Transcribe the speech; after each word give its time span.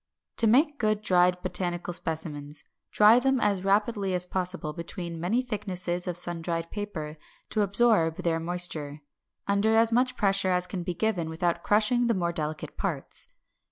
To 0.37 0.47
make 0.47 0.79
good 0.79 1.03
dried 1.03 1.39
botanical 1.43 1.93
specimens, 1.93 2.63
dry 2.89 3.19
them 3.19 3.39
as 3.39 3.63
rapidly 3.63 4.15
as 4.15 4.25
possible 4.25 4.73
between 4.73 5.19
many 5.19 5.43
thicknesses 5.43 6.07
of 6.07 6.17
sun 6.17 6.41
dried 6.41 6.71
paper 6.71 7.17
to 7.51 7.61
absorb 7.61 8.15
their 8.23 8.39
moisture, 8.39 9.01
under 9.47 9.75
as 9.77 9.91
much 9.91 10.17
pressure 10.17 10.49
as 10.49 10.65
can 10.65 10.81
be 10.81 10.95
given 10.95 11.29
without 11.29 11.61
crushing 11.61 12.07
the 12.07 12.15
more 12.15 12.31
delicate 12.33 12.77
parts. 12.77 13.27